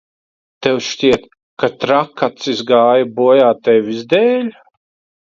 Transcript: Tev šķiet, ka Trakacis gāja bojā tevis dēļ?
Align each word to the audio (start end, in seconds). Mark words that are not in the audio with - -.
Tev 0.67 0.77
šķiet, 0.85 1.27
ka 1.63 1.69
Trakacis 1.83 2.63
gāja 2.71 3.05
bojā 3.21 3.51
tevis 3.69 4.01
dēļ? 4.15 4.49